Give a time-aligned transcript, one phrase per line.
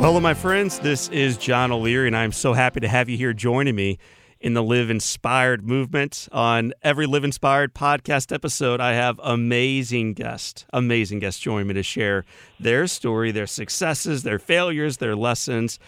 [0.00, 0.78] Well, hello, my friends.
[0.78, 3.98] This is John O'Leary, and I'm so happy to have you here joining me
[4.40, 6.26] in the Live Inspired movement.
[6.32, 11.82] On every Live Inspired podcast episode, I have amazing guests, amazing guests join me to
[11.82, 12.24] share
[12.58, 15.78] their story, their successes, their failures, their lessons,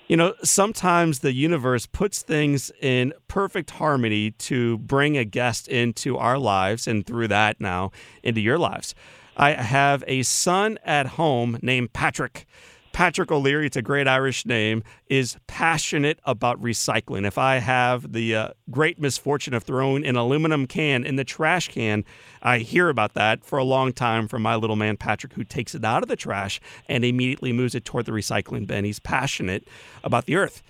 [0.08, 6.16] You know, sometimes the universe puts things in perfect harmony to bring a guest into
[6.16, 7.90] our lives and through that now
[8.22, 8.94] into your lives.
[9.36, 12.46] I have a son at home named Patrick.
[12.98, 17.24] Patrick O'Leary, it's a great Irish name, is passionate about recycling.
[17.24, 21.68] If I have the uh, great misfortune of throwing an aluminum can in the trash
[21.68, 22.04] can,
[22.42, 25.76] I hear about that for a long time from my little man Patrick, who takes
[25.76, 28.84] it out of the trash and immediately moves it toward the recycling bin.
[28.84, 29.68] He's passionate
[30.02, 30.64] about the earth.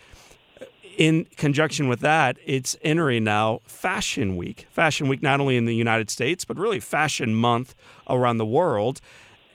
[0.99, 4.67] In conjunction with that, it's entering now Fashion Week.
[4.69, 7.75] Fashion Week, not only in the United States, but really Fashion Month
[8.07, 9.01] around the world.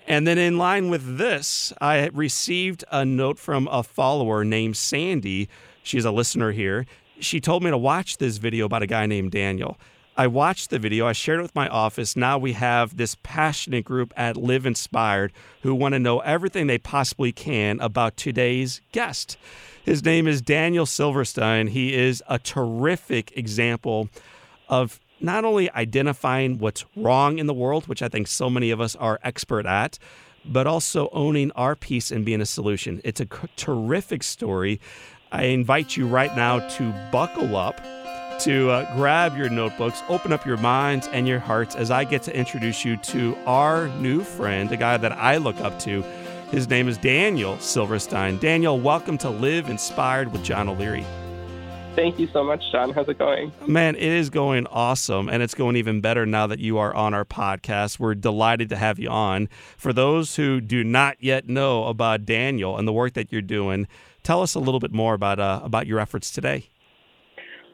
[0.07, 5.47] And then, in line with this, I received a note from a follower named Sandy.
[5.81, 6.85] She's a listener here.
[7.19, 9.77] She told me to watch this video about a guy named Daniel.
[10.15, 12.15] I watched the video, I shared it with my office.
[12.15, 16.77] Now we have this passionate group at Live Inspired who want to know everything they
[16.77, 19.37] possibly can about today's guest.
[19.83, 21.67] His name is Daniel Silverstein.
[21.67, 24.07] He is a terrific example
[24.69, 28.81] of not only identifying what's wrong in the world, which I think so many of
[28.81, 29.97] us are expert at,
[30.45, 32.99] but also owning our piece and being a solution.
[33.05, 33.25] It's a
[33.55, 34.81] terrific story.
[35.31, 37.81] I invite you right now to buckle up,
[38.41, 42.23] to uh, grab your notebooks, open up your minds and your hearts as I get
[42.23, 46.01] to introduce you to our new friend, a guy that I look up to.
[46.51, 48.37] His name is Daniel Silverstein.
[48.39, 51.05] Daniel, welcome to Live Inspired with John O'Leary.
[51.95, 52.91] Thank you so much, John.
[52.91, 53.51] How's it going?
[53.67, 55.29] Man, it is going awesome.
[55.29, 57.99] And it's going even better now that you are on our podcast.
[57.99, 59.47] We're delighted to have you on.
[59.77, 63.87] For those who do not yet know about Daniel and the work that you're doing,
[64.23, 66.67] tell us a little bit more about, uh, about your efforts today.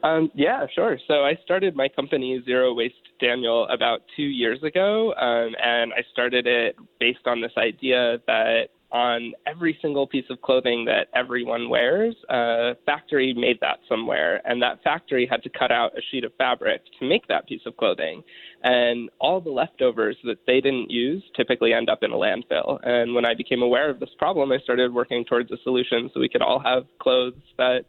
[0.02, 0.98] Um, yeah, sure.
[1.08, 5.14] So I started my company, Zero Waste Daniel, about two years ago.
[5.14, 10.40] Um, and I started it based on this idea that on every single piece of
[10.42, 15.70] clothing that everyone wears, a factory made that somewhere, and that factory had to cut
[15.70, 18.22] out a sheet of fabric to make that piece of clothing.
[18.62, 22.78] And all the leftovers that they didn't use typically end up in a landfill.
[22.82, 26.20] And when I became aware of this problem, I started working towards a solution so
[26.20, 27.84] we could all have clothes that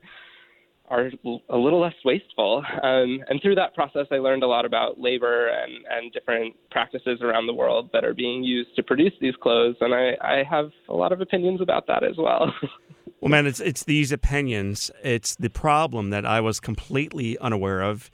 [0.91, 1.09] are
[1.49, 2.63] a little less wasteful.
[2.83, 7.19] Um, and through that process, I learned a lot about labor and, and different practices
[7.21, 9.77] around the world that are being used to produce these clothes.
[9.79, 12.53] And I, I have a lot of opinions about that as well.
[13.21, 18.11] well, man, it's, it's these opinions, it's the problem that I was completely unaware of.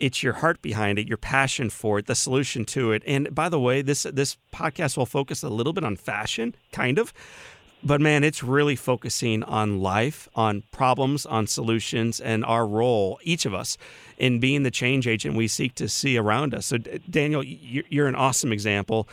[0.00, 3.04] It's your heart behind it, your passion for it, the solution to it.
[3.06, 6.98] And by the way, this this podcast will focus a little bit on fashion, kind
[6.98, 7.14] of,
[7.82, 13.46] but man, it's really focusing on life, on problems, on solutions, and our role, each
[13.46, 13.76] of us,
[14.18, 16.66] in being the change agent we seek to see around us.
[16.66, 19.08] So, Daniel, you're an awesome example.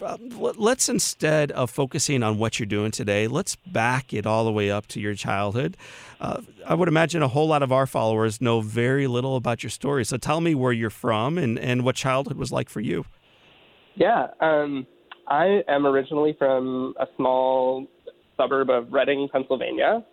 [0.00, 4.52] Uh, let's instead of focusing on what you're doing today, let's back it all the
[4.52, 5.76] way up to your childhood.
[6.20, 9.70] Uh, I would imagine a whole lot of our followers know very little about your
[9.70, 10.04] story.
[10.04, 13.06] So tell me where you're from and, and what childhood was like for you.
[13.96, 14.28] Yeah.
[14.40, 14.86] Um,
[15.32, 17.86] I am originally from a small
[18.36, 20.04] suburb of Reading, Pennsylvania.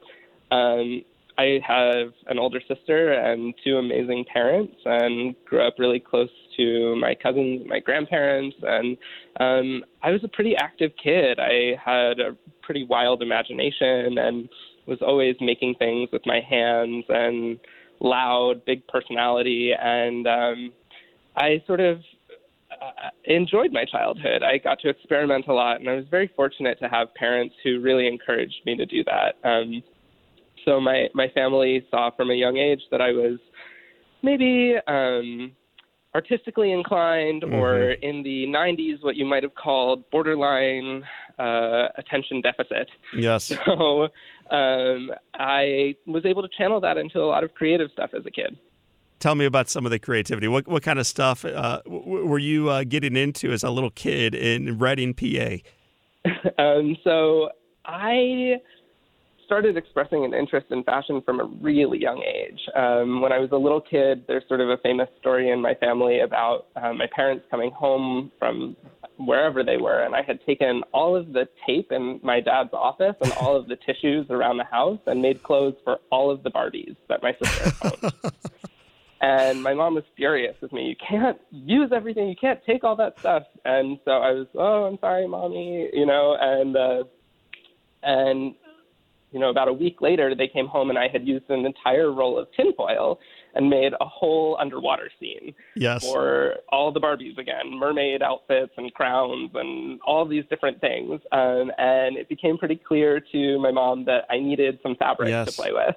[0.50, 1.04] Um,
[1.38, 6.96] I have an older sister and two amazing parents, and grew up really close to
[7.02, 8.98] my cousins, my grandparents, and
[9.42, 11.38] um, I was a pretty active kid.
[11.38, 14.48] I had a pretty wild imagination and
[14.88, 17.60] was always making things with my hands and
[18.00, 20.72] loud, big personality, and um,
[21.36, 21.98] I sort of
[23.26, 24.44] enjoyed my childhood.
[24.44, 27.80] I got to experiment a lot, and I was very fortunate to have parents who
[27.80, 29.36] really encouraged me to do that.
[29.48, 29.84] Um,
[30.66, 33.40] so my my family saw from a young age that I was
[34.22, 35.52] maybe um,
[36.16, 37.56] artistically inclined, mm-hmm.
[37.56, 41.04] or in the 90s, what you might have called borderline
[41.38, 42.90] uh, attention deficit.
[43.16, 43.52] Yes.
[43.66, 44.10] So
[44.56, 48.32] um, I was able to channel that into a lot of creative stuff as a
[48.32, 48.58] kid.
[49.20, 50.48] Tell me about some of the creativity.
[50.48, 53.90] What what kind of stuff uh, w- were you uh, getting into as a little
[53.90, 55.58] kid in Reading, PA?
[56.58, 57.50] um, so
[57.86, 58.56] I
[59.50, 62.60] started expressing an interest in fashion from a really young age.
[62.76, 65.74] Um, when I was a little kid, there's sort of a famous story in my
[65.74, 68.78] family about uh, my parents coming home from
[69.18, 73.16] wherever they were, and I had taken all of the tape in my dad's office
[73.22, 76.52] and all of the tissues around the house and made clothes for all of the
[76.52, 78.14] Barbies that my sister owned.
[79.22, 80.84] and my mom was furious with me.
[80.88, 82.30] You can't use everything.
[82.30, 83.44] You can't take all that stuff.
[83.66, 87.04] And so I was, oh, I'm sorry, mommy, you know, and uh,
[88.04, 88.56] and
[89.32, 92.12] you know, about a week later, they came home and I had used an entire
[92.12, 93.20] roll of tinfoil
[93.54, 96.04] and made a whole underwater scene yes.
[96.04, 101.20] for all the Barbies again, mermaid outfits and crowns and all these different things.
[101.32, 105.48] Um, and it became pretty clear to my mom that I needed some fabric yes.
[105.48, 105.96] to play with.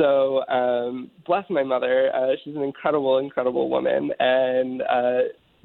[0.00, 2.10] So, um, bless my mother.
[2.14, 4.10] Uh, she's an incredible, incredible woman.
[4.18, 5.18] And uh,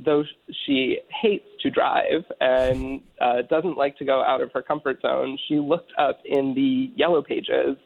[0.03, 0.23] though
[0.65, 5.37] she hates to drive and uh, doesn't like to go out of her comfort zone,
[5.47, 7.77] she looked up in the yellow pages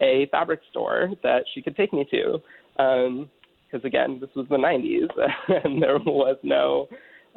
[0.00, 2.38] a fabric store that she could take me to.
[2.76, 5.08] Because um, again, this was the 90s
[5.64, 6.88] and there was no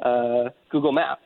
[0.04, 1.22] uh, Google Maps.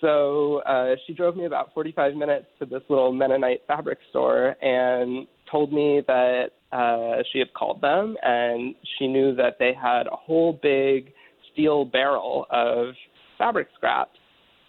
[0.00, 5.26] So uh, she drove me about 45 minutes to this little Mennonite fabric store and
[5.50, 10.16] told me that uh, she had called them and she knew that they had a
[10.16, 11.12] whole big
[11.52, 12.94] steel barrel of
[13.36, 14.16] fabric scraps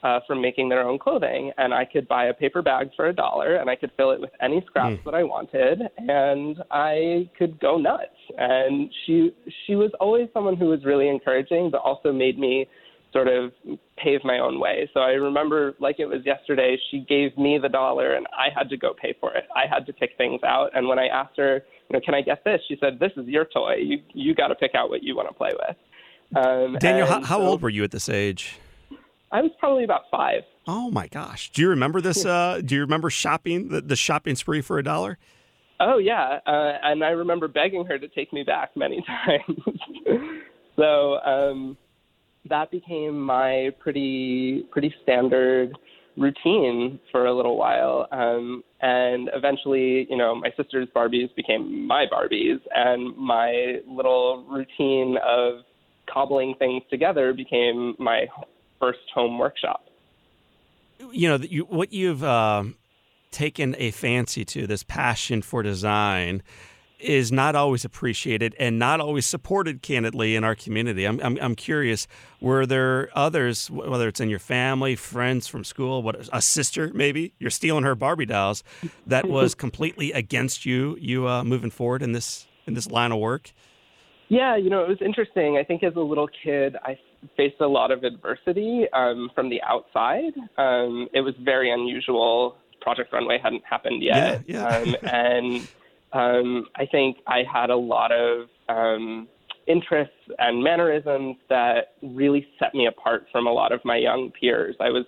[0.03, 3.13] uh, from making their own clothing, and I could buy a paper bag for a
[3.13, 5.03] dollar, and I could fill it with any scraps mm.
[5.05, 8.05] that I wanted, and I could go nuts.
[8.37, 9.31] And she
[9.65, 12.67] she was always someone who was really encouraging, but also made me
[13.13, 13.51] sort of
[13.97, 14.89] pave my own way.
[14.93, 18.69] So I remember like it was yesterday, she gave me the dollar and I had
[18.69, 19.43] to go pay for it.
[19.55, 20.71] I had to pick things out.
[20.73, 21.55] And when I asked her,
[21.89, 22.61] you know, can I get this?
[22.67, 23.75] She said, this is your toy.
[23.75, 25.75] You, you got to pick out what you want to play with.
[26.35, 28.57] Um, Daniel, how, how so, old were you at this age?
[29.31, 30.43] I was probably about five.
[30.67, 31.51] Oh my gosh!
[31.51, 32.25] Do you remember this?
[32.31, 35.17] Uh, do you remember shopping the, the shopping spree for a dollar?
[35.79, 39.59] Oh yeah, uh, and I remember begging her to take me back many times.
[40.77, 41.77] so um,
[42.49, 45.77] that became my pretty pretty standard
[46.17, 48.07] routine for a little while.
[48.11, 55.17] Um, and eventually, you know, my sister's Barbies became my Barbies, and my little routine
[55.25, 55.61] of
[56.11, 58.25] cobbling things together became my
[58.79, 59.85] first home workshop.
[61.11, 62.63] You know, you, what you've uh,
[63.31, 66.43] taken a fancy to, this passion for design,
[67.01, 71.05] is not always appreciated and not always supported candidly in our community.
[71.05, 72.07] I'm, I'm, I'm, curious,
[72.39, 77.33] were there others, whether it's in your family, friends from school, what a sister maybe,
[77.39, 78.63] you're stealing her Barbie dolls,
[79.07, 83.19] that was completely against you, you uh, moving forward in this in this line of
[83.19, 83.51] work?
[84.29, 85.57] Yeah, you know, it was interesting.
[85.57, 86.97] I think as a little kid, I
[87.35, 90.33] faced a lot of adversity um, from the outside.
[90.57, 92.55] Um, it was very unusual.
[92.79, 94.43] Project Runway hadn't happened yet.
[94.47, 94.77] Yeah, yeah.
[94.77, 95.67] um, and
[96.13, 99.27] um, I think I had a lot of um,
[99.67, 104.75] interests and mannerisms that really set me apart from a lot of my young peers.
[104.79, 105.05] I was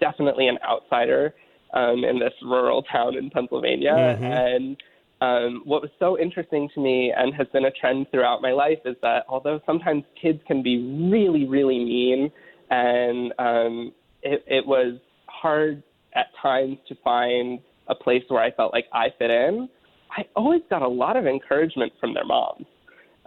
[0.00, 1.34] definitely an outsider
[1.72, 3.92] um, in this rural town in Pennsylvania.
[3.92, 4.24] Mm-hmm.
[4.24, 4.76] And
[5.20, 8.78] um, what was so interesting to me and has been a trend throughout my life
[8.84, 12.30] is that although sometimes kids can be really, really mean,
[12.70, 13.92] and um,
[14.22, 15.82] it, it was hard
[16.14, 19.68] at times to find a place where I felt like I fit in,
[20.16, 22.66] I always got a lot of encouragement from their moms.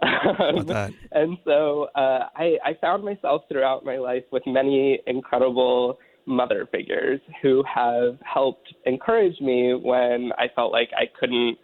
[0.00, 7.20] and so uh, I, I found myself throughout my life with many incredible mother figures
[7.42, 11.58] who have helped encourage me when I felt like I couldn't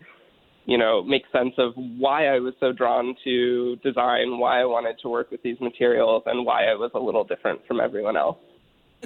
[0.66, 4.96] you know, make sense of why I was so drawn to design, why I wanted
[5.02, 8.38] to work with these materials, and why I was a little different from everyone else.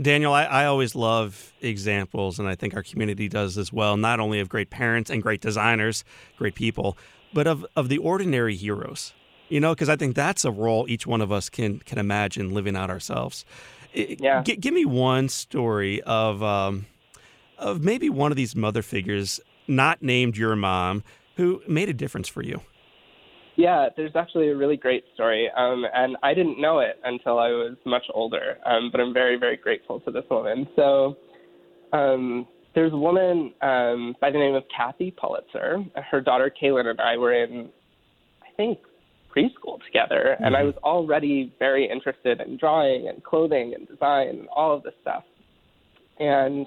[0.00, 4.20] Daniel, I, I, always love examples, and I think our community does as well, not
[4.20, 6.04] only of great parents and great designers,
[6.36, 6.96] great people,
[7.32, 9.12] but of, of the ordinary heroes.
[9.48, 12.52] You know, because I think that's a role each one of us can can imagine
[12.52, 13.46] living out ourselves.
[13.94, 14.42] Yeah.
[14.42, 16.84] G- give me one story of um,
[17.56, 21.02] of maybe one of these mother figures, not named your mom,
[21.36, 22.60] who made a difference for you.
[23.58, 27.48] Yeah, there's actually a really great story, um, and I didn't know it until I
[27.48, 28.56] was much older.
[28.64, 30.68] Um, but I'm very, very grateful to this woman.
[30.76, 31.16] So
[31.92, 32.46] um,
[32.76, 35.84] there's a woman um, by the name of Kathy Pulitzer.
[36.08, 37.68] Her daughter Kaylin and I were in,
[38.42, 38.78] I think,
[39.36, 44.48] preschool together, and I was already very interested in drawing and clothing and design and
[44.54, 45.24] all of this stuff.
[46.20, 46.64] And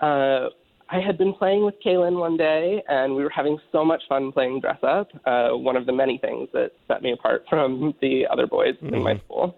[0.00, 0.50] uh,
[0.88, 4.30] I had been playing with Kaylin one day, and we were having so much fun
[4.30, 5.08] playing dress up.
[5.24, 9.02] Uh, one of the many things that set me apart from the other boys in
[9.02, 9.56] my school.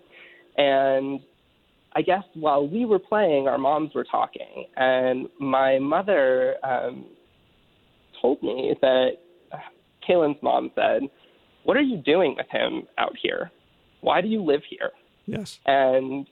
[0.56, 1.20] And
[1.94, 7.06] I guess while we were playing, our moms were talking, and my mother um,
[8.20, 9.10] told me that
[9.52, 9.56] uh,
[10.08, 11.02] Kaylin's mom said,
[11.64, 13.50] "What are you doing with him out here?
[14.00, 14.90] Why do you live here?"
[15.26, 15.58] Yes.
[15.66, 16.26] and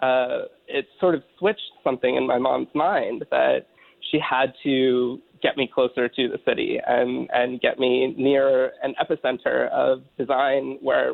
[0.00, 3.66] uh, it sort of switched something in my mom's mind that
[4.10, 8.94] she had to get me closer to the city and and get me near an
[9.00, 11.12] epicenter of design where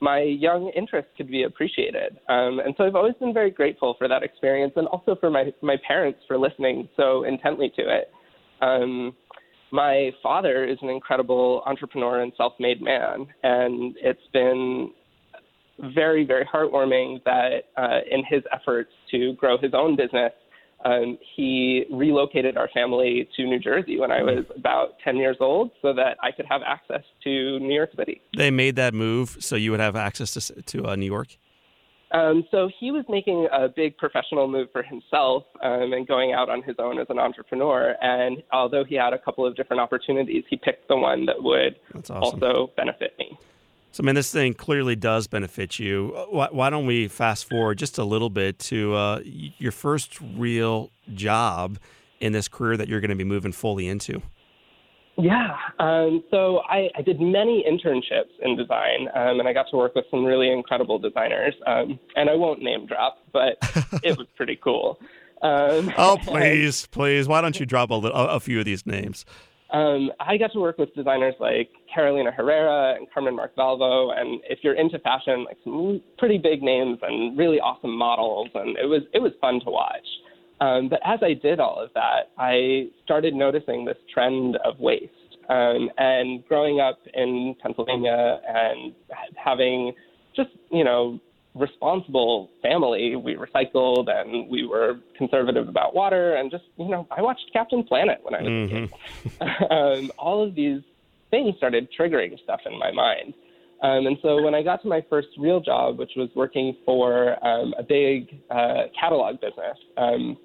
[0.00, 2.18] my young interests could be appreciated.
[2.28, 5.52] Um, and so I've always been very grateful for that experience and also for my,
[5.62, 8.10] my parents for listening so intently to it.
[8.60, 9.14] Um,
[9.72, 14.90] my father is an incredible entrepreneur and self made man, and it's been
[15.94, 20.32] very, very heartwarming that uh, in his efforts to grow his own business,
[20.86, 25.72] um, he relocated our family to New Jersey when I was about 10 years old
[25.82, 28.20] so that I could have access to New York City.
[28.36, 31.36] They made that move so you would have access to to uh, New York.
[32.12, 36.48] Um, so he was making a big professional move for himself um, and going out
[36.48, 37.96] on his own as an entrepreneur.
[38.00, 41.76] And although he had a couple of different opportunities, he picked the one that would
[41.96, 42.16] awesome.
[42.16, 43.36] also benefit me.
[43.96, 46.08] So, I mean, this thing clearly does benefit you.
[46.28, 50.90] Why, why don't we fast forward just a little bit to uh, your first real
[51.14, 51.78] job
[52.20, 54.20] in this career that you're going to be moving fully into?
[55.16, 55.56] Yeah.
[55.78, 59.94] Um, so I, I did many internships in design, um, and I got to work
[59.94, 61.54] with some really incredible designers.
[61.66, 63.56] Um, and I won't name drop, but
[64.02, 65.00] it was pretty cool.
[65.42, 67.28] Um, Oh, please, please.
[67.28, 69.26] Why don't you drop a, little, a a few of these names?
[69.76, 74.40] Um, I got to work with designers like Carolina Herrera and Carmen Marc Valvo, and
[74.48, 78.86] if you're into fashion, like some pretty big names and really awesome models, and it
[78.86, 80.06] was it was fun to watch.
[80.62, 85.12] Um, but as I did all of that, I started noticing this trend of waste.
[85.50, 88.94] Um, and growing up in Pennsylvania and
[89.36, 89.92] having
[90.34, 91.20] just you know
[91.56, 93.16] responsible family.
[93.16, 97.82] We recycled and we were conservative about water and just, you know, I watched Captain
[97.82, 98.88] Planet when I was a
[99.40, 99.70] kid.
[99.70, 100.82] um, all of these
[101.30, 103.34] things started triggering stuff in my mind.
[103.82, 107.44] Um, and so when I got to my first real job, which was working for
[107.46, 110.36] um, a big uh, catalog business um,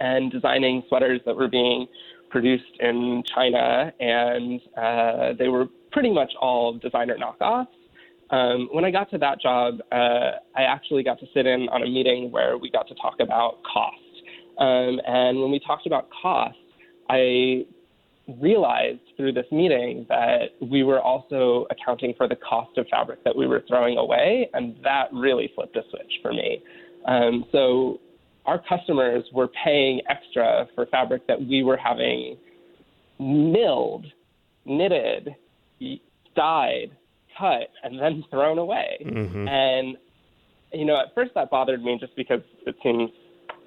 [0.00, 1.86] and designing sweaters that were being
[2.30, 7.68] produced in China, and uh, they were pretty much all designer knockoffs.
[8.32, 11.82] Um, when I got to that job, uh, I actually got to sit in on
[11.82, 13.96] a meeting where we got to talk about cost.
[14.58, 16.56] Um, and when we talked about cost,
[17.10, 17.66] I
[18.40, 23.36] realized through this meeting that we were also accounting for the cost of fabric that
[23.36, 26.62] we were throwing away, and that really flipped a switch for me.
[27.06, 28.00] Um, so
[28.46, 32.38] our customers were paying extra for fabric that we were having
[33.18, 34.06] milled,
[34.64, 35.34] knitted,
[36.34, 36.96] dyed,
[37.38, 38.98] cut, and then thrown away.
[39.48, 39.96] And
[40.72, 43.10] you know, at first that bothered me just because it seems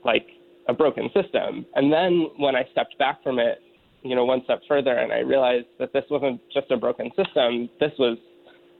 [0.03, 0.25] like
[0.67, 1.65] a broken system.
[1.75, 3.60] And then when I stepped back from it,
[4.03, 7.69] you know, one step further, and I realized that this wasn't just a broken system.
[7.79, 8.17] This was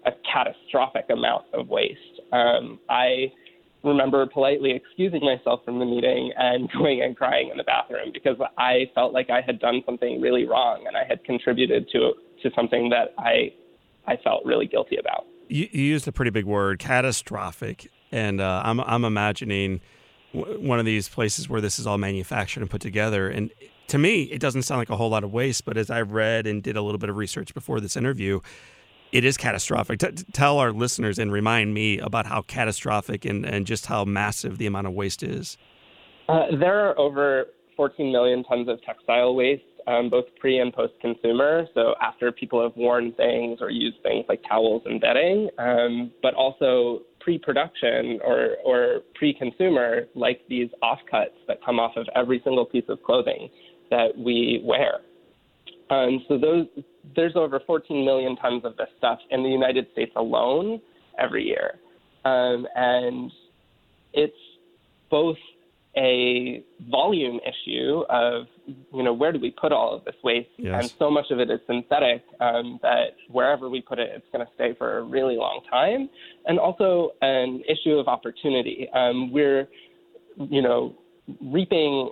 [0.06, 2.22] a catastrophic amount of waste.
[2.32, 3.32] Um, I
[3.84, 8.38] remember politely excusing myself from the meeting and going and crying in the bathroom because
[8.58, 12.14] I felt like I had done something really wrong and I had contributed to
[12.44, 13.54] to something that I
[14.08, 15.26] I felt really guilty about.
[15.48, 19.82] You, you used a pretty big word, catastrophic, and uh, I'm I'm imagining
[20.34, 23.30] w- one of these places where this is all manufactured and put together.
[23.30, 23.52] And
[23.88, 26.48] to me, it doesn't sound like a whole lot of waste, but as I read
[26.48, 28.40] and did a little bit of research before this interview,
[29.12, 30.00] it is catastrophic.
[30.00, 34.58] T- tell our listeners and remind me about how catastrophic and, and just how massive
[34.58, 35.58] the amount of waste is.
[36.28, 37.46] Uh, there are over
[37.78, 41.66] 14 million tons of textile waste, um, both pre and post consumer.
[41.74, 46.34] So after people have worn things or used things like towels and bedding, um, but
[46.34, 52.42] also pre production or, or pre consumer, like these offcuts that come off of every
[52.44, 53.50] single piece of clothing
[53.90, 55.00] that we wear.
[55.90, 56.66] Um, so those
[57.16, 60.82] there's over 14 million tons of this stuff in the United States alone
[61.20, 61.76] every year,
[62.26, 63.32] um, and
[64.14, 64.34] it's
[65.12, 65.38] both
[65.96, 70.82] a volume issue of you know where do we put all of this waste, Yes.
[70.84, 74.46] and so much of it is synthetic um, that wherever we put it, it's going
[74.46, 76.10] to stay for a really long time,
[76.46, 78.88] and also an issue of opportunity.
[78.94, 79.68] Um, we're
[80.38, 80.96] you know
[81.42, 82.12] reaping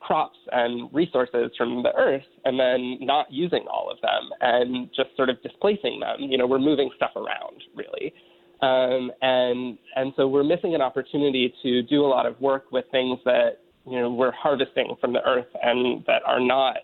[0.00, 5.10] crops and resources from the earth and then not using all of them and just
[5.16, 6.20] sort of displacing them.
[6.20, 8.14] You know, we're moving stuff around really.
[8.62, 12.84] Um, and and so we're missing an opportunity to do a lot of work with
[12.90, 13.58] things that
[13.90, 16.76] you know we're harvesting from the earth and that are not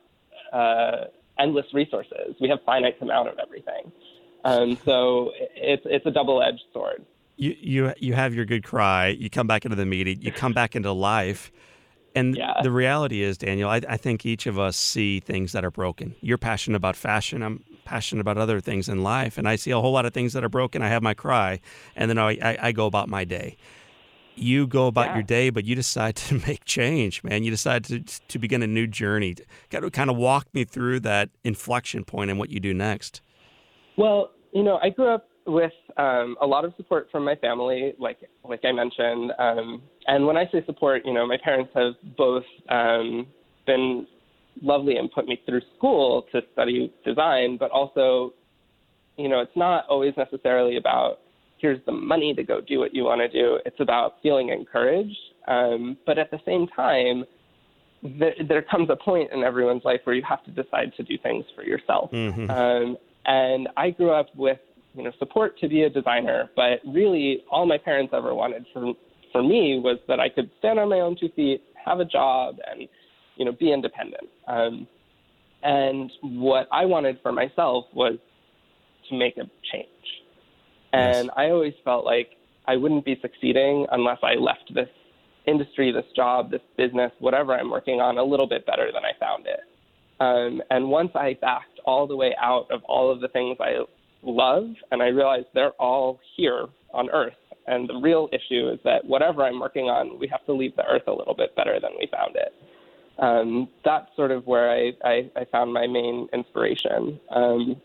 [0.52, 1.06] uh,
[1.38, 2.36] endless resources.
[2.40, 3.92] We have finite amount of everything.
[4.44, 7.04] Um, so it's it's a double edged sword.
[7.36, 9.08] You you you have your good cry.
[9.08, 10.20] You come back into the meeting.
[10.20, 11.50] You come back into life.
[12.16, 12.60] And yeah.
[12.62, 16.14] the reality is, Daniel, I, I think each of us see things that are broken.
[16.20, 17.42] You're passionate about fashion.
[17.42, 20.32] I'm passionate about other things in life, and I see a whole lot of things
[20.34, 20.80] that are broken.
[20.80, 21.60] I have my cry,
[21.96, 23.56] and then I, I, I go about my day.
[24.36, 25.14] You go about yeah.
[25.14, 27.44] your day, but you decide to make change, man.
[27.44, 29.36] You decide to to begin a new journey.
[29.70, 33.20] Got to kind of walk me through that inflection point and what you do next.
[33.96, 37.94] Well, you know, I grew up with um, a lot of support from my family,
[37.98, 39.32] like like I mentioned.
[39.38, 43.26] Um, and when I say support, you know, my parents have both um,
[43.66, 44.06] been
[44.62, 48.32] lovely and put me through school to study design, but also,
[49.16, 51.20] you know, it's not always necessarily about
[51.64, 53.58] here's the money to go do what you want to do.
[53.64, 55.16] It's about feeling encouraged.
[55.48, 57.24] Um, but at the same time,
[58.02, 61.16] th- there comes a point in everyone's life where you have to decide to do
[61.22, 62.10] things for yourself.
[62.12, 62.50] Mm-hmm.
[62.50, 64.58] Um, and I grew up with
[64.92, 68.92] you know support to be a designer, but really all my parents ever wanted for
[69.32, 72.56] for me was that I could stand on my own two feet, have a job,
[72.70, 72.86] and
[73.36, 74.28] you know, be independent.
[74.46, 74.86] Um,
[75.62, 78.18] and what I wanted for myself was
[79.08, 79.88] to make a change.
[80.94, 81.34] And yes.
[81.36, 82.30] I always felt like
[82.66, 84.88] I wouldn't be succeeding unless I left this
[85.46, 89.12] industry, this job, this business, whatever I'm working on, a little bit better than I
[89.18, 89.60] found it.
[90.20, 93.84] Um, and once I backed all the way out of all of the things I
[94.22, 97.34] love, and I realized they're all here on Earth.
[97.66, 100.84] And the real issue is that whatever I'm working on, we have to leave the
[100.86, 102.52] Earth a little bit better than we found it
[103.18, 107.20] um, that's sort of where I, I, I found my main inspiration.
[107.34, 107.76] Um,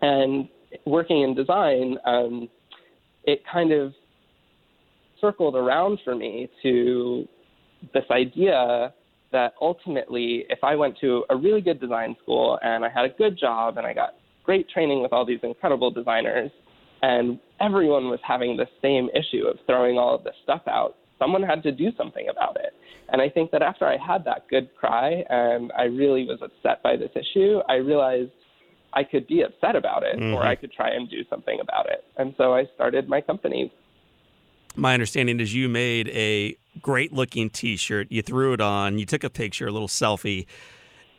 [0.00, 0.48] and
[0.86, 2.48] working in design, um,
[3.24, 3.92] it kind of
[5.20, 7.26] circled around for me to
[7.94, 8.92] this idea
[9.32, 13.08] that ultimately, if I went to a really good design school and I had a
[13.08, 16.50] good job and I got great training with all these incredible designers,
[17.02, 21.42] and everyone was having the same issue of throwing all of this stuff out, someone
[21.42, 22.74] had to do something about it.
[23.08, 26.82] And I think that after I had that good cry and I really was upset
[26.82, 28.30] by this issue, I realized
[28.94, 30.34] I could be upset about it mm-hmm.
[30.34, 32.04] or I could try and do something about it.
[32.16, 33.72] And so I started my company.
[34.74, 39.06] My understanding is you made a great looking t shirt, you threw it on, you
[39.06, 40.46] took a picture, a little selfie.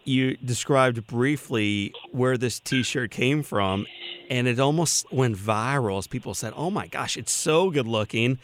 [0.06, 3.86] You described briefly where this t shirt came from,
[4.30, 8.40] and it almost went viral as people said, Oh my gosh, it's so good looking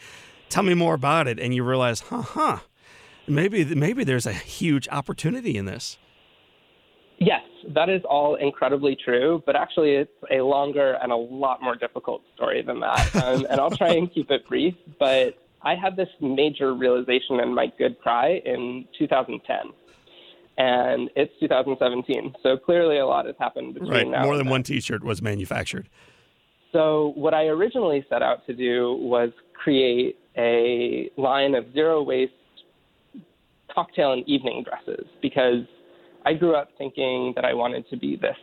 [0.50, 2.58] tell me more about it and you realize huh huh
[3.26, 5.96] maybe maybe there's a huge opportunity in this
[7.18, 11.76] yes that is all incredibly true but actually it's a longer and a lot more
[11.76, 13.00] difficult story than that.
[13.20, 17.54] Um, and i'll try and keep it brief but i had this major realization in
[17.54, 19.56] my good cry in 2010
[20.58, 24.62] and it's 2017 so clearly a lot has happened between right now more than one
[24.62, 25.88] t-shirt was manufactured.
[26.72, 32.32] So what i originally set out to do was create a line of zero waste
[33.74, 35.64] cocktail and evening dresses because
[36.24, 38.36] I grew up thinking that I wanted to be this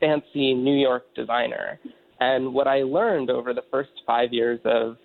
[0.00, 1.78] fancy New York designer.
[2.20, 4.96] And what I learned over the first five years of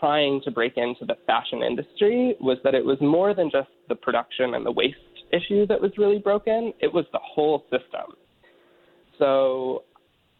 [0.00, 3.94] trying to break into the fashion industry was that it was more than just the
[3.94, 4.96] production and the waste
[5.32, 8.16] issue that was really broken, it was the whole system.
[9.18, 9.84] So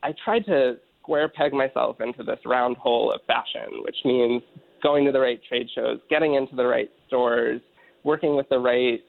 [0.03, 4.43] I tried to square peg myself into this round hole of fashion, which means
[4.83, 7.61] going to the right trade shows, getting into the right stores,
[8.05, 9.01] working with the right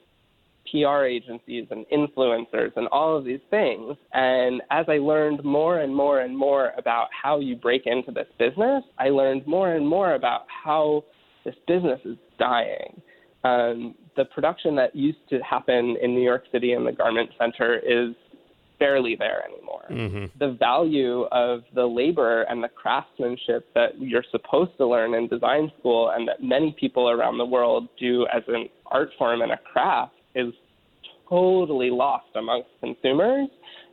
[0.70, 3.96] PR agencies and influencers and all of these things.
[4.12, 8.28] And as I learned more and more and more about how you break into this
[8.38, 11.04] business, I learned more and more about how
[11.44, 13.00] this business is dying.
[13.44, 17.78] Um, the production that used to happen in New York City in the Garment Center
[17.78, 18.14] is
[18.78, 19.84] barely there anymore.
[19.90, 20.38] Mm-hmm.
[20.38, 25.70] The value of the labor and the craftsmanship that you're supposed to learn in design
[25.78, 29.58] school and that many people around the world do as an art form and a
[29.58, 30.52] craft is
[31.28, 33.48] totally lost amongst consumers.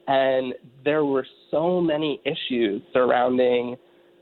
[0.08, 3.76] And there were so many issues surrounding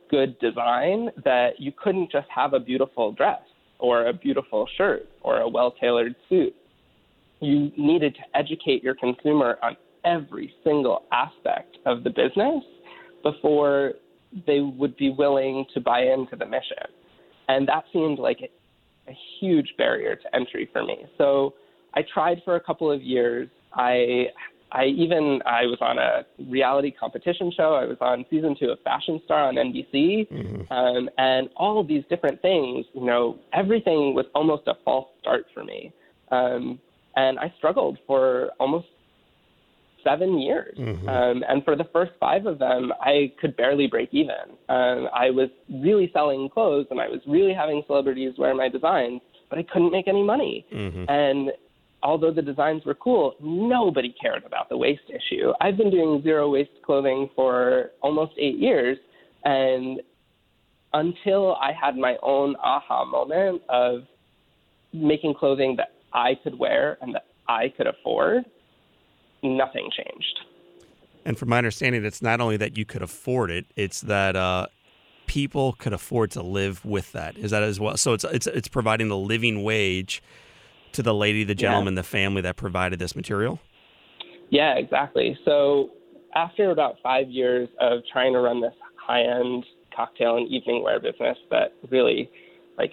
[0.09, 3.41] good design that you couldn't just have a beautiful dress
[3.79, 6.53] or a beautiful shirt or a well tailored suit.
[7.39, 12.63] You needed to educate your consumer on every single aspect of the business
[13.23, 13.93] before
[14.45, 16.77] they would be willing to buy into the mission.
[17.47, 21.05] And that seemed like a, a huge barrier to entry for me.
[21.17, 21.53] So
[21.93, 23.49] I tried for a couple of years.
[23.73, 24.27] I
[24.71, 27.73] I even I was on a reality competition show.
[27.73, 30.71] I was on season two of Fashion Star on NBC, mm-hmm.
[30.71, 32.85] um, and all of these different things.
[32.93, 35.91] You know, everything was almost a false start for me,
[36.31, 36.79] um,
[37.15, 38.87] and I struggled for almost
[40.03, 40.77] seven years.
[40.77, 41.09] Mm-hmm.
[41.09, 44.55] Um, and for the first five of them, I could barely break even.
[44.69, 49.21] Um, I was really selling clothes, and I was really having celebrities wear my designs,
[49.49, 50.65] but I couldn't make any money.
[50.71, 51.05] Mm-hmm.
[51.09, 51.51] And
[52.03, 55.51] although the designs were cool, nobody cared about the waste issue.
[55.61, 58.97] I've been doing zero waste clothing for almost eight years,
[59.43, 60.01] and
[60.93, 64.03] until I had my own aha moment of
[64.93, 68.45] making clothing that I could wear and that I could afford,
[69.43, 70.39] nothing changed.
[71.25, 74.67] And from my understanding, it's not only that you could afford it; it's that uh,
[75.27, 77.37] people could afford to live with that.
[77.37, 77.97] Is that as well?
[77.97, 80.23] So it's it's it's providing the living wage
[80.93, 82.01] to the lady, the gentleman, yeah.
[82.01, 83.59] the family that provided this material?
[84.49, 85.37] Yeah, exactly.
[85.45, 85.91] So
[86.35, 90.99] after about five years of trying to run this high end cocktail and evening wear
[90.99, 92.29] business that really
[92.77, 92.91] like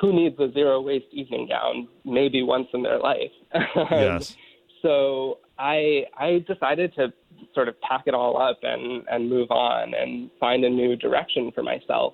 [0.00, 3.30] who needs a zero waste evening gown maybe once in their life
[3.90, 4.36] yes
[4.82, 7.12] so i i decided to
[7.54, 11.50] sort of pack it all up and and move on and find a new direction
[11.54, 12.12] for myself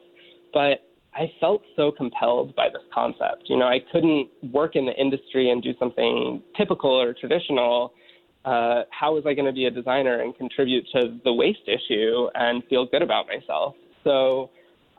[0.53, 0.88] but
[1.19, 3.45] I felt so compelled by this concept.
[3.47, 7.93] You know, I couldn't work in the industry and do something typical or traditional.
[8.45, 12.29] Uh, how was I going to be a designer and contribute to the waste issue
[12.37, 13.75] and feel good about myself?
[14.05, 14.51] So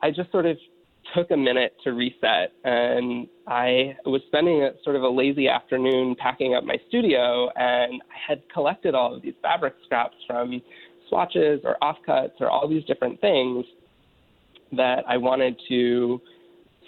[0.03, 0.57] I just sort of
[1.15, 6.15] took a minute to reset and I was spending a sort of a lazy afternoon
[6.19, 10.61] packing up my studio and I had collected all of these fabric scraps from
[11.07, 13.65] swatches or offcuts or all these different things
[14.73, 16.21] that I wanted to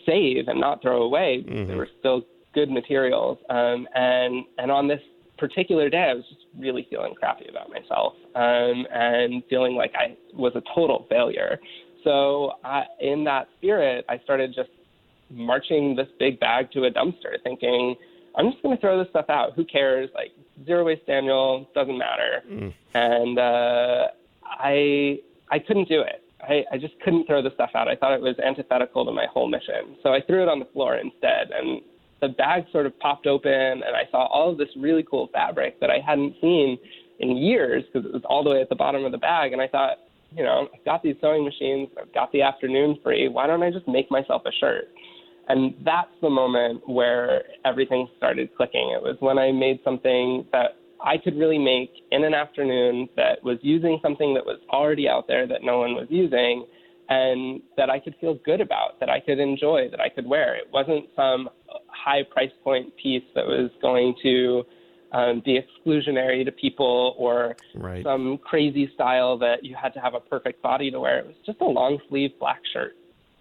[0.05, 1.43] save and not throw away.
[1.47, 1.67] Mm-hmm.
[1.67, 3.37] They were still good materials.
[3.49, 5.01] Um, and and on this
[5.37, 10.15] particular day, I was just really feeling crappy about myself um, and feeling like I
[10.33, 11.59] was a total failure.
[12.03, 14.69] So I, in that spirit, I started just
[15.29, 17.95] marching this big bag to a dumpster, thinking.
[18.35, 19.53] I'm just going to throw this stuff out.
[19.55, 20.09] Who cares?
[20.15, 20.31] Like
[20.65, 22.43] zero waste Daniel doesn't matter.
[22.49, 22.73] Mm.
[22.93, 24.07] And uh,
[24.43, 26.23] I I couldn't do it.
[26.47, 27.87] I, I just couldn't throw the stuff out.
[27.87, 29.95] I thought it was antithetical to my whole mission.
[30.03, 31.51] So I threw it on the floor instead.
[31.51, 31.81] And
[32.21, 35.79] the bag sort of popped open, and I saw all of this really cool fabric
[35.79, 36.77] that I hadn't seen
[37.19, 39.53] in years because it was all the way at the bottom of the bag.
[39.53, 39.97] And I thought,
[40.35, 43.27] you know, I've got these sewing machines, I've got the afternoon free.
[43.27, 44.89] Why don't I just make myself a shirt?
[45.49, 48.93] And that's the moment where everything started clicking.
[48.95, 53.43] It was when I made something that I could really make in an afternoon that
[53.43, 56.65] was using something that was already out there that no one was using
[57.09, 60.55] and that I could feel good about, that I could enjoy, that I could wear.
[60.55, 61.49] It wasn't some
[61.87, 64.63] high price point piece that was going to
[65.11, 68.03] um, be exclusionary to people or right.
[68.03, 71.19] some crazy style that you had to have a perfect body to wear.
[71.19, 72.95] It was just a long sleeve black shirt.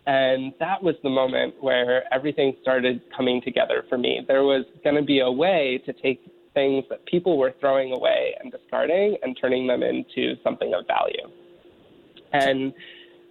[0.07, 4.23] And that was the moment where everything started coming together for me.
[4.27, 6.21] There was going to be a way to take
[6.55, 11.29] things that people were throwing away and discarding and turning them into something of value.
[12.33, 12.73] And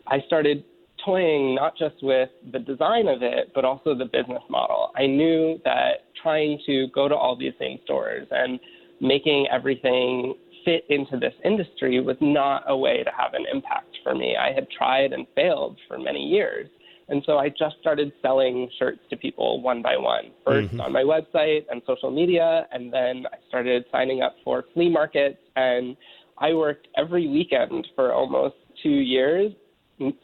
[0.08, 0.63] I started
[1.05, 4.91] toying not just with the design of it, but also the business model.
[4.95, 8.60] I knew that trying to go to all these same stores and
[9.01, 14.13] making everything fit into this industry was not a way to have an impact for
[14.13, 14.36] me.
[14.36, 16.67] I had tried and failed for many years.
[17.09, 20.81] And so I just started selling shirts to people one by one, 1st mm-hmm.
[20.81, 25.39] on my website and social media, and then I started signing up for flea markets.
[25.55, 25.97] And
[26.37, 29.51] I worked every weekend for almost two years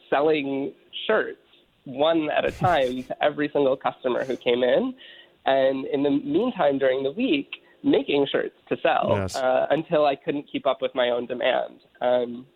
[0.08, 0.72] selling
[1.06, 1.38] shirts
[1.84, 4.94] one at a time to every single customer who came in.
[5.44, 7.50] And in the meantime, during the week,
[7.82, 9.36] making shirts to sell yes.
[9.36, 11.80] uh, until I couldn't keep up with my own demand.
[12.00, 12.46] Um,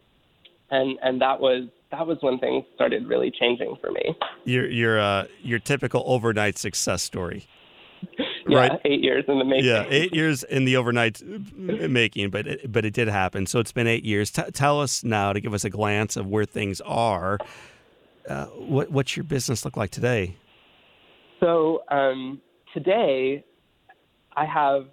[0.71, 4.17] and and that was that was when things started really changing for me.
[4.45, 7.47] Your your uh, your typical overnight success story.
[8.49, 8.81] yeah, right?
[8.85, 9.67] eight years in the making.
[9.67, 13.47] Yeah, eight years in the overnight making, but it, but it did happen.
[13.47, 14.31] So it's been eight years.
[14.31, 17.39] T- tell us now to give us a glance of where things are.
[18.29, 20.37] Uh, what what's your business look like today?
[21.41, 22.41] So um,
[22.75, 23.45] today,
[24.37, 24.87] I have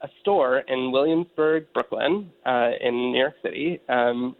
[0.00, 4.36] a store in Williamsburg, Brooklyn, uh, in New York City, um,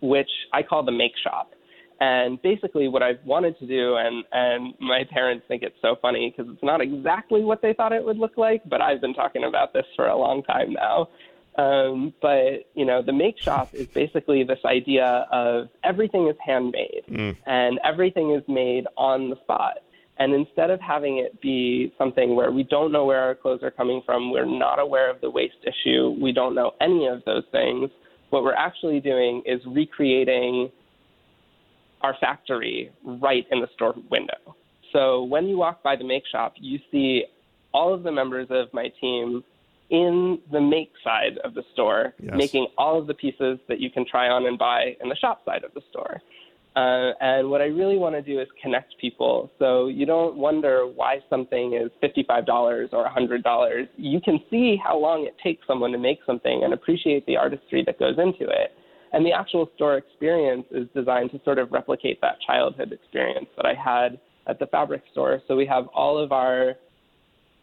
[0.00, 1.52] which I call the Make Shop.
[2.00, 6.34] And basically, what I've wanted to do, and and my parents think it's so funny
[6.34, 9.44] because it's not exactly what they thought it would look like, but I've been talking
[9.44, 11.08] about this for a long time now.
[11.56, 17.04] Um, but you know, the Make Shop is basically this idea of everything is handmade
[17.10, 17.36] mm.
[17.44, 19.78] and everything is made on the spot.
[20.18, 23.70] And instead of having it be something where we don't know where our clothes are
[23.70, 27.44] coming from, we're not aware of the waste issue, we don't know any of those
[27.52, 27.90] things,
[28.30, 30.70] what we're actually doing is recreating
[32.00, 34.56] our factory right in the store window.
[34.92, 37.24] So when you walk by the make shop, you see
[37.72, 39.44] all of the members of my team
[39.90, 42.34] in the make side of the store, yes.
[42.36, 45.44] making all of the pieces that you can try on and buy in the shop
[45.44, 46.20] side of the store.
[46.76, 49.50] Uh, and what I really want to do is connect people.
[49.58, 53.88] So you don't wonder why something is $55 or $100.
[53.96, 57.82] You can see how long it takes someone to make something and appreciate the artistry
[57.86, 58.72] that goes into it.
[59.12, 63.66] And the actual store experience is designed to sort of replicate that childhood experience that
[63.66, 65.40] I had at the fabric store.
[65.48, 66.74] So we have all of our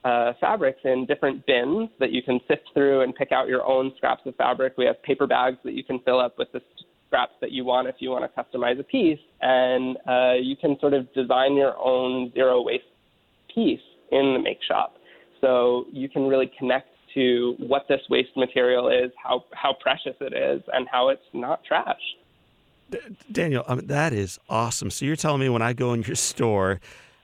[0.03, 3.93] uh, fabrics in different bins that you can sift through and pick out your own
[3.95, 4.73] scraps of fabric.
[4.77, 6.61] We have paper bags that you can fill up with the
[7.07, 10.77] scraps that you want if you want to customize a piece, and uh, you can
[10.79, 12.83] sort of design your own zero waste
[13.53, 13.79] piece
[14.11, 14.95] in the make shop.
[15.41, 20.33] So you can really connect to what this waste material is, how how precious it
[20.33, 22.01] is, and how it's not trash.
[23.31, 24.89] Daniel, I mean, that is awesome.
[24.89, 26.79] So you're telling me when I go in your store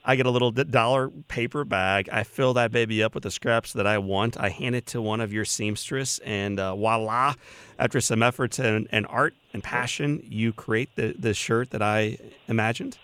[0.06, 2.10] I get a little dollar paper bag.
[2.12, 4.38] I fill that baby up with the scraps that I want.
[4.38, 7.36] I hand it to one of your seamstress, and uh, voila!
[7.80, 12.18] After some efforts and, and, art and passion, you create the, the shirt that I
[12.48, 12.98] imagined.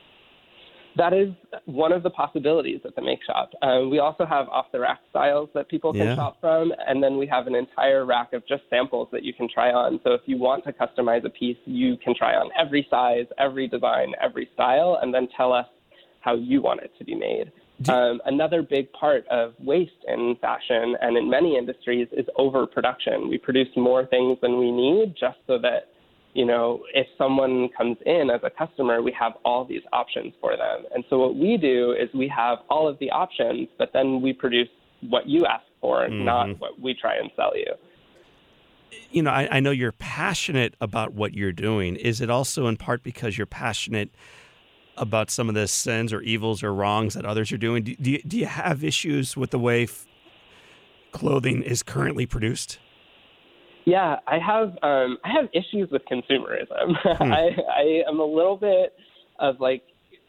[0.97, 1.29] That is
[1.65, 3.51] one of the possibilities at the Make Shop.
[3.61, 6.15] Um, we also have off the rack styles that people can yeah.
[6.15, 9.47] shop from, and then we have an entire rack of just samples that you can
[9.53, 10.01] try on.
[10.03, 13.67] So if you want to customize a piece, you can try on every size, every
[13.67, 15.67] design, every style, and then tell us
[16.21, 17.51] how you want it to be made.
[17.87, 23.29] Um, another big part of waste in fashion and in many industries is overproduction.
[23.29, 25.93] We produce more things than we need just so that,
[26.33, 30.57] you know, if someone comes in as a customer, we have all these options for
[30.57, 30.83] them.
[30.93, 34.33] And so what we do is we have all of the options, but then we
[34.33, 34.67] produce
[35.01, 36.25] what you ask for, mm-hmm.
[36.25, 37.71] not what we try and sell you.
[39.11, 41.95] You know, I, I know you're passionate about what you're doing.
[41.95, 44.09] Is it also in part because you're passionate?
[44.99, 47.83] About some of the sins or evils or wrongs that others are doing.
[47.83, 50.05] Do, do, you, do you have issues with the way f-
[51.11, 52.79] clothing is currently produced?
[53.85, 54.77] Yeah, I have.
[54.83, 56.95] Um, I have issues with consumerism.
[57.17, 57.33] Hmm.
[57.33, 58.93] I, I am a little bit
[59.39, 59.83] of like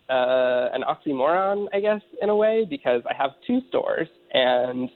[0.09, 4.89] uh, an oxymoron, I guess, in a way, because I have two stores and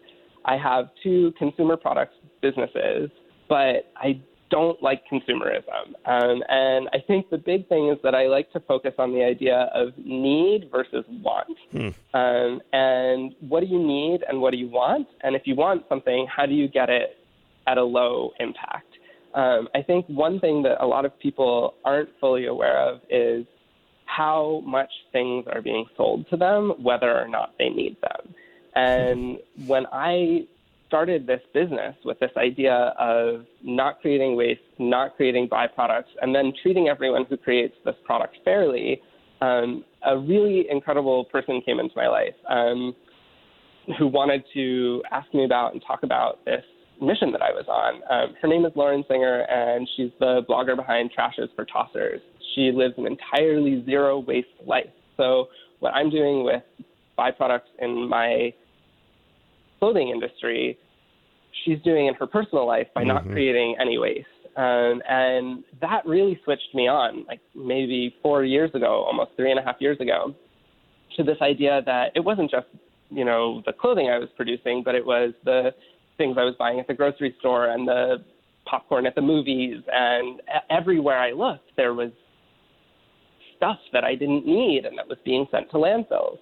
[0.44, 3.10] I have two consumer products businesses,
[3.48, 5.94] but I don't like consumerism.
[6.06, 9.22] Um, and I think the big thing is that I like to focus on the
[9.22, 11.58] idea of need versus want.
[11.72, 11.88] Hmm.
[12.16, 15.08] Um, and what do you need and what do you want?
[15.22, 17.18] And if you want something, how do you get it
[17.66, 18.86] at a low impact?
[19.34, 23.44] Um, I think one thing that a lot of people aren't fully aware of is
[24.06, 28.34] how much things are being sold to them, whether or not they need them.
[28.76, 30.46] And when I
[30.86, 36.52] started this business with this idea of not creating waste, not creating byproducts, and then
[36.62, 39.00] treating everyone who creates this product fairly,
[39.40, 42.94] um, a really incredible person came into my life um,
[43.98, 46.64] who wanted to ask me about and talk about this
[47.00, 47.94] mission that I was on.
[48.10, 52.20] Um, her name is Lauren Singer, and she's the blogger behind Trash is for Tossers.
[52.54, 54.90] She lives an entirely zero waste life.
[55.16, 55.48] So,
[55.80, 56.62] what I'm doing with
[57.18, 58.52] byproducts in my
[59.78, 60.78] clothing industry
[61.64, 63.08] she's doing in her personal life by mm-hmm.
[63.08, 64.26] not creating any waste.
[64.56, 69.58] Um, and that really switched me on, like maybe four years ago, almost three and
[69.58, 70.34] a half years ago,
[71.16, 72.66] to this idea that it wasn't just,
[73.10, 75.70] you know, the clothing I was producing, but it was the
[76.18, 78.18] things I was buying at the grocery store and the
[78.64, 79.82] popcorn at the movies.
[79.92, 82.10] And everywhere I looked, there was
[83.56, 86.38] stuff that I didn't need and that was being sent to landfills.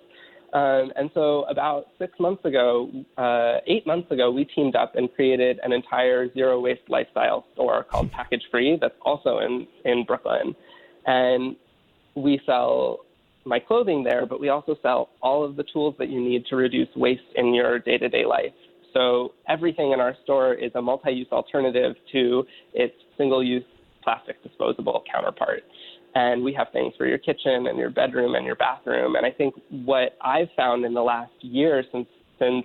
[0.52, 5.12] Um, and so, about six months ago, uh, eight months ago, we teamed up and
[5.14, 10.54] created an entire zero waste lifestyle store called Package Free that's also in, in Brooklyn.
[11.06, 11.56] And
[12.14, 13.00] we sell
[13.46, 16.56] my clothing there, but we also sell all of the tools that you need to
[16.56, 18.52] reduce waste in your day to day life.
[18.92, 23.64] So, everything in our store is a multi use alternative to its single use
[24.02, 25.62] plastic disposable counterpart
[26.14, 29.16] and we have things for your kitchen and your bedroom and your bathroom.
[29.16, 32.06] And I think what I've found in the last year since
[32.38, 32.64] since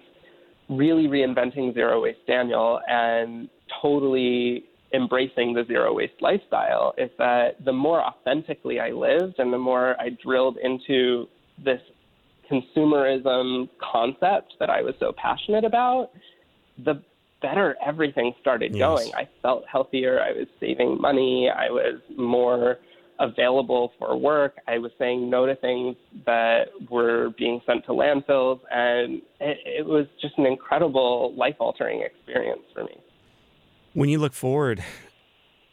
[0.69, 3.47] really reinventing zero waste Daniel and
[3.81, 9.57] totally embracing the zero waste lifestyle is that the more authentically I lived and the
[9.57, 11.27] more I drilled into
[11.63, 11.81] this
[12.51, 16.11] consumerism concept that I was so passionate about,
[16.83, 17.01] the
[17.41, 18.79] better everything started yes.
[18.79, 19.11] going.
[19.13, 20.21] I felt healthier.
[20.21, 21.49] I was saving money.
[21.49, 22.77] I was more
[23.19, 24.57] available for work.
[24.67, 29.85] I was saying no to things that were being sent to landfills, and it, it
[29.85, 32.97] was just an incredible life altering experience for me.
[33.93, 34.83] When you look forward,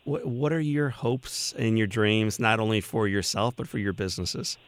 [0.04, 3.92] what, what are your hopes and your dreams, not only for yourself, but for your
[3.92, 4.58] businesses?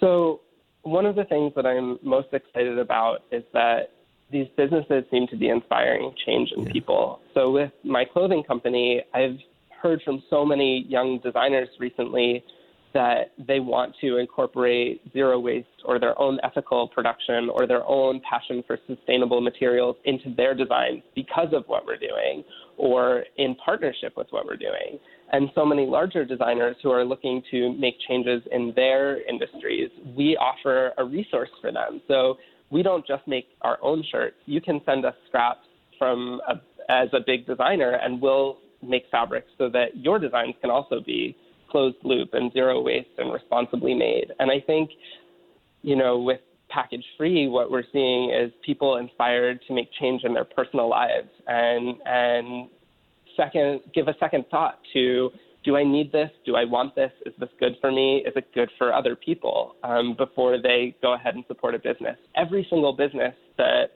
[0.00, 0.40] So,
[0.82, 3.92] one of the things that I'm most excited about is that
[4.30, 6.72] these businesses seem to be inspiring change in yeah.
[6.72, 7.20] people.
[7.34, 9.38] So, with my clothing company, I've
[9.80, 12.44] heard from so many young designers recently
[12.94, 18.20] that they want to incorporate zero waste or their own ethical production or their own
[18.28, 22.42] passion for sustainable materials into their designs because of what we're doing
[22.76, 24.98] or in partnership with what we're doing.
[25.32, 30.36] And so many larger designers who are looking to make changes in their industries, we
[30.36, 32.00] offer a resource for them.
[32.08, 32.36] So
[32.70, 34.36] we don't just make our own shirts.
[34.46, 35.66] You can send us scraps
[35.98, 36.54] from a,
[36.90, 41.36] as a big designer, and we'll make fabrics so that your designs can also be
[41.70, 44.32] closed loop and zero waste and responsibly made.
[44.38, 44.90] And I think,
[45.82, 50.34] you know, with package free, what we're seeing is people inspired to make change in
[50.34, 52.68] their personal lives and and
[53.36, 55.30] second give a second thought to
[55.64, 56.30] do I need this?
[56.46, 57.10] Do I want this?
[57.26, 58.22] Is this good for me?
[58.26, 59.74] Is it good for other people?
[59.82, 62.16] Um, before they go ahead and support a business.
[62.36, 63.90] Every single business that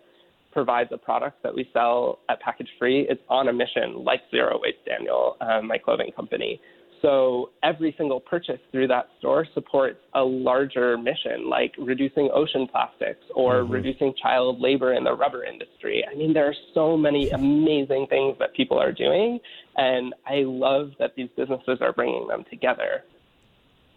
[0.52, 4.60] provides a product that we sell at Package Free is on a mission, like Zero
[4.62, 6.60] Waste Daniel, um, my clothing company.
[7.02, 13.24] So every single purchase through that store supports a larger mission, like reducing ocean plastics
[13.34, 13.72] or mm-hmm.
[13.72, 16.04] reducing child labor in the rubber industry.
[16.08, 19.40] I mean, there are so many amazing things that people are doing,
[19.76, 23.02] and I love that these businesses are bringing them together.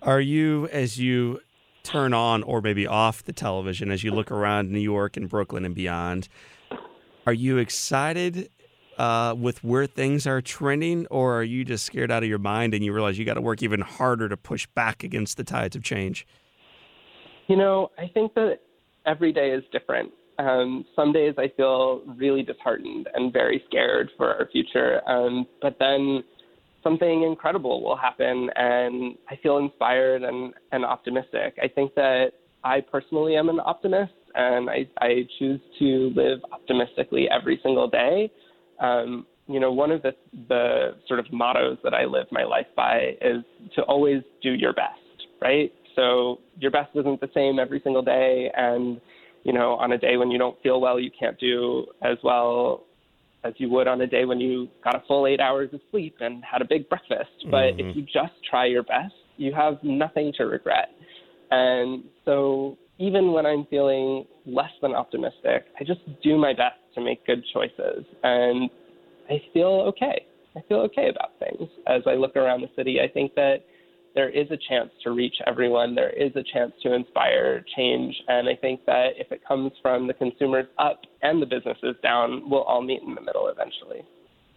[0.01, 1.41] Are you, as you
[1.85, 5.63] turn on or maybe off the television, as you look around New York and Brooklyn
[5.63, 6.27] and beyond,
[7.25, 8.49] are you excited
[8.97, 12.73] uh, with where things are trending, or are you just scared out of your mind
[12.73, 15.75] and you realize you got to work even harder to push back against the tides
[15.75, 16.25] of change?
[17.47, 18.59] You know, I think that
[19.05, 20.11] every day is different.
[20.39, 25.77] Um, some days I feel really disheartened and very scared for our future, um, but
[25.79, 26.23] then
[26.85, 31.57] something incredible will happen, and I feel inspired and, and optimistic.
[31.61, 32.27] I think that
[32.63, 38.31] I personally am an optimist, and I, I choose to live optimistically every single day
[38.79, 40.13] um, you know, one of the
[40.49, 43.43] the sort of mottos that I live my life by is
[43.75, 45.71] to always do your best, right?
[45.95, 48.99] So your best isn't the same every single day, and
[49.43, 52.84] you know, on a day when you don't feel well, you can't do as well
[53.45, 56.15] as you would on a day when you got a full eight hours of sleep
[56.19, 57.29] and had a big breakfast.
[57.51, 57.89] But mm-hmm.
[57.89, 60.89] if you just try your best, you have nothing to regret.
[61.51, 67.01] And so even when I'm feeling less than optimistic, I just do my best to
[67.01, 68.05] make good choices.
[68.23, 68.69] And
[69.29, 70.25] I feel okay.
[70.57, 71.69] I feel okay about things.
[71.87, 73.57] As I look around the city, I think that
[74.15, 75.93] there is a chance to reach everyone.
[75.93, 78.15] There is a chance to inspire change.
[78.29, 82.49] And I think that if it comes from the consumers up and the businesses down,
[82.49, 84.03] we'll all meet in the middle eventually.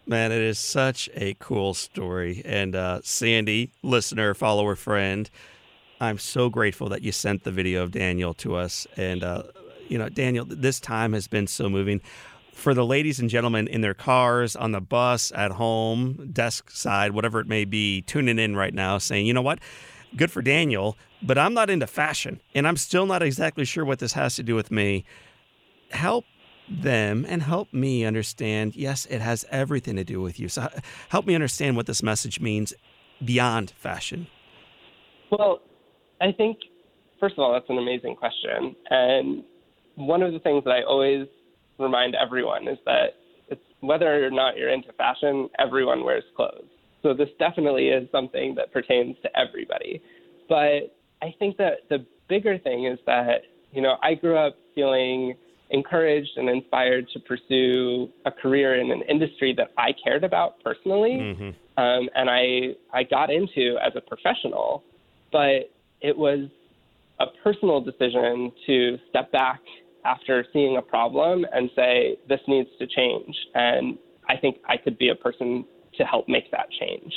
[0.07, 2.41] Man, it is such a cool story.
[2.45, 5.29] And uh, Sandy, listener, follower, friend,
[5.99, 8.87] I'm so grateful that you sent the video of Daniel to us.
[8.95, 9.43] And, uh,
[9.89, 12.01] you know, Daniel, this time has been so moving.
[12.59, 17.13] For the ladies and gentlemen in their cars, on the bus, at home, desk side,
[17.13, 19.59] whatever it may be, tuning in right now saying, you know what?
[20.17, 23.99] Good for Daniel, but I'm not into fashion and I'm still not exactly sure what
[23.99, 25.05] this has to do with me.
[25.91, 26.25] Help
[26.69, 30.49] them and help me understand yes, it has everything to do with you.
[30.49, 30.67] So
[31.07, 32.73] help me understand what this message means
[33.23, 34.27] beyond fashion.
[35.31, 35.61] Well,
[36.19, 36.57] I think,
[37.21, 38.75] first of all, that's an amazing question.
[38.89, 39.45] And
[39.95, 41.25] one of the things that I always
[41.79, 43.15] remind everyone is that
[43.47, 46.65] it's whether or not you're into fashion, everyone wears clothes.
[47.01, 50.01] So this definitely is something that pertains to everybody.
[50.47, 55.35] But I think that the bigger thing is that, you know, I grew up feeling
[55.71, 61.11] encouraged and inspired to pursue a career in an industry that I cared about personally,
[61.11, 61.81] mm-hmm.
[61.81, 64.83] um, and I I got into as a professional.
[65.31, 66.49] But it was
[67.19, 69.61] a personal decision to step back
[70.05, 73.35] after seeing a problem and say, this needs to change.
[73.53, 75.65] And I think I could be a person
[75.97, 77.13] to help make that change.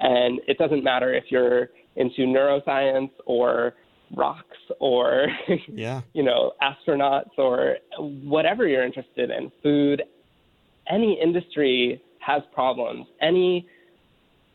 [0.00, 3.74] And it doesn't matter if you're into neuroscience or
[4.14, 5.28] rocks or
[5.68, 6.02] yeah.
[6.12, 10.02] you know astronauts or whatever you're interested in food
[10.90, 13.66] any industry has problems any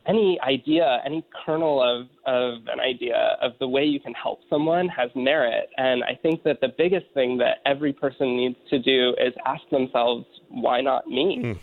[0.07, 4.87] any idea, any kernel of, of an idea of the way you can help someone
[4.89, 5.69] has merit.
[5.77, 9.61] And I think that the biggest thing that every person needs to do is ask
[9.71, 11.41] themselves, why not me?
[11.43, 11.59] Mm.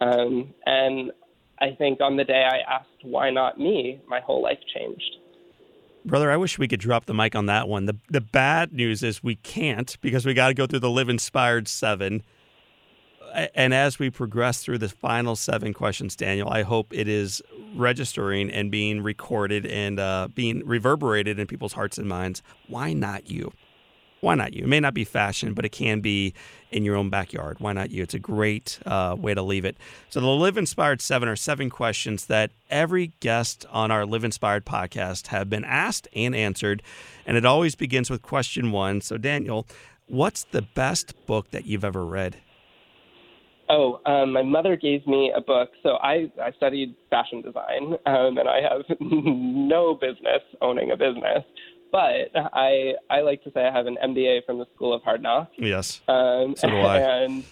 [0.00, 1.12] Um, and
[1.60, 5.16] I think on the day I asked, why not me, my whole life changed.
[6.04, 7.86] Brother, I wish we could drop the mic on that one.
[7.86, 11.08] The the bad news is we can't because we got to go through the Live
[11.08, 12.22] Inspired 7.
[13.54, 17.42] And as we progress through the final seven questions, Daniel, I hope it is
[17.74, 22.42] registering and being recorded and uh, being reverberated in people's hearts and minds.
[22.68, 23.52] Why not you?
[24.24, 24.64] why not you?
[24.64, 26.32] It may not be fashion, but it can be
[26.70, 27.60] in your own backyard.
[27.60, 28.02] Why not you?
[28.02, 29.76] It's a great uh, way to leave it.
[30.08, 34.64] So, the Live Inspired 7 are seven questions that every guest on our Live Inspired
[34.64, 36.82] podcast have been asked and answered.
[37.26, 39.02] And it always begins with question one.
[39.02, 39.66] So, Daniel,
[40.06, 42.38] what's the best book that you've ever read?
[43.68, 45.70] Oh, um, my mother gave me a book.
[45.82, 51.44] So I, I studied fashion design, um, and I have no business owning a business
[51.94, 55.22] but I I like to say I have an MBA from the School of Hard
[55.22, 55.52] Knocks.
[55.56, 56.00] Yes.
[56.08, 56.98] Um, so do I.
[56.98, 57.44] And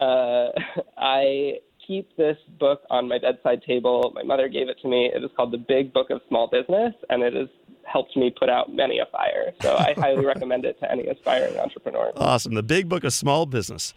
[0.00, 0.48] uh,
[0.98, 4.10] I keep this book on my bedside table.
[4.12, 5.12] My mother gave it to me.
[5.14, 7.48] It is called The Big Book of Small Business, and it has
[7.84, 9.52] helped me put out many a fire.
[9.62, 12.10] So I highly recommend it to any aspiring entrepreneur.
[12.16, 12.54] Awesome.
[12.54, 13.94] The Big Book of Small Business.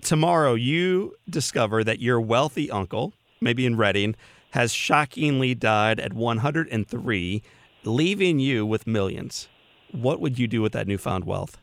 [0.00, 4.16] Tomorrow, you discover that your wealthy uncle, maybe in Reading,
[4.50, 7.42] has shockingly died at 103
[7.84, 9.48] leaving you with millions,
[9.90, 11.58] what would you do with that newfound wealth?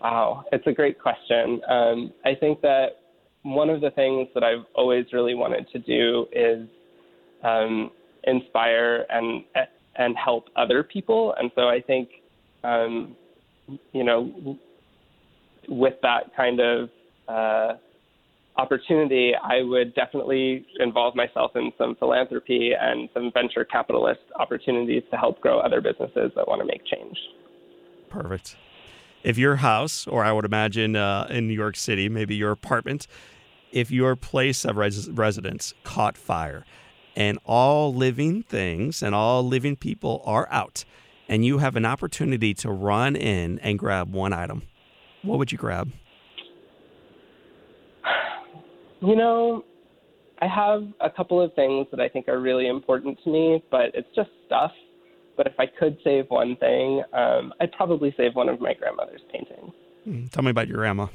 [0.00, 1.60] Wow, it's a great question.
[1.68, 3.00] Um, I think that
[3.42, 6.68] one of the things that I've always really wanted to do is
[7.42, 7.90] um,
[8.24, 9.44] inspire and
[9.96, 12.08] and help other people, and so I think,
[12.64, 13.14] um,
[13.92, 14.58] you know,
[15.68, 16.90] with that kind of
[17.28, 17.74] uh,
[18.56, 25.16] opportunity, I would definitely involve myself in some philanthropy and some venture capitalist opportunities to
[25.16, 27.16] help grow other businesses that want to make change.
[28.08, 28.56] Perfect.
[29.22, 33.06] If your house, or I would imagine uh, in New York City, maybe your apartment,
[33.70, 36.64] if your place of res- residence caught fire
[37.16, 40.84] and all living things and all living people are out,
[41.28, 44.62] and you have an opportunity to run in and grab one item,
[45.22, 45.90] what would you grab?
[49.00, 49.64] You know,
[50.40, 53.86] I have a couple of things that I think are really important to me, but
[53.94, 54.72] it's just stuff.
[55.36, 59.22] But if I could save one thing, um, I'd probably save one of my grandmother's
[59.32, 59.72] paintings.
[60.06, 61.06] Mm, tell me about your grandma.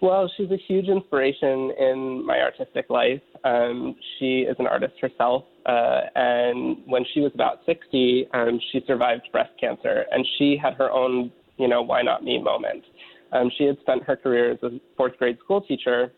[0.00, 3.22] Well, she's a huge inspiration in my artistic life.
[3.44, 8.80] Um, she is an artist herself, uh, and when she was about 60, um, she
[8.86, 12.84] survived breast cancer, and she had her own, you know, why not me moment.
[13.32, 16.12] Um, she had spent her career as a fourth grade school teacher,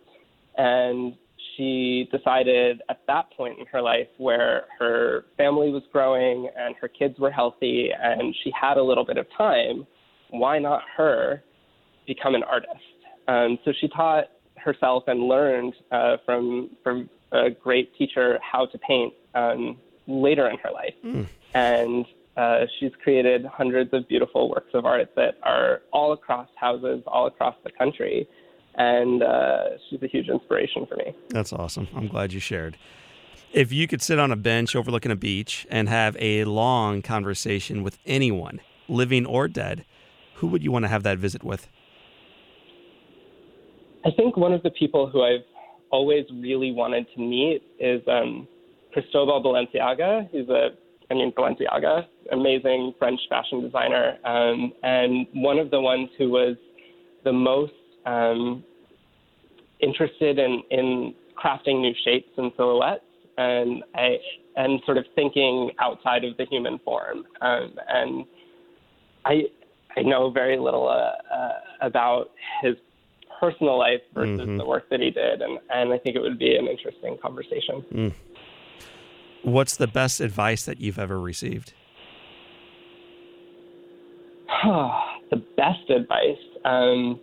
[0.57, 1.15] and
[1.57, 6.89] she decided at that point in her life where her family was growing and her
[6.89, 9.87] kids were healthy and she had a little bit of time,
[10.31, 11.43] why not her
[12.07, 12.71] become an artist?
[13.29, 14.25] Um, so she taught
[14.57, 20.59] herself and learned uh, from from a great teacher how to paint um, later in
[20.59, 21.27] her life, mm.
[21.55, 22.05] and
[22.37, 27.27] uh, she's created hundreds of beautiful works of art that are all across houses, all
[27.27, 28.29] across the country
[28.75, 31.15] and uh, she's a huge inspiration for me.
[31.29, 31.89] That's awesome.
[31.95, 32.77] I'm glad you shared.
[33.53, 37.83] If you could sit on a bench overlooking a beach and have a long conversation
[37.83, 39.85] with anyone, living or dead,
[40.37, 41.69] who would you want to have that visit with?
[44.05, 45.45] I think one of the people who I've
[45.91, 48.47] always really wanted to meet is um,
[48.93, 50.29] Cristobal Balenciaga.
[50.31, 50.71] He's a,
[51.11, 56.57] I mean, Balenciaga, amazing French fashion designer, um, and one of the ones who was
[57.25, 57.73] the most
[58.07, 58.65] um,
[59.81, 63.03] interested in, in crafting new shapes and silhouettes
[63.39, 64.17] and I,
[64.57, 67.25] and sort of thinking outside of the human form.
[67.41, 68.25] Um, and
[69.25, 69.45] I
[69.97, 72.31] I know very little uh, uh, about
[72.63, 72.77] his
[73.41, 74.59] personal life versus mm-hmm.
[74.59, 77.85] the work that he did, and and I think it would be an interesting conversation.
[77.93, 78.15] Mm.
[79.43, 81.73] What's the best advice that you've ever received?
[84.65, 86.39] the best advice.
[86.65, 87.21] Um,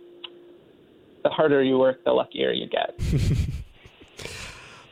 [1.22, 2.98] the harder you work, the luckier you get.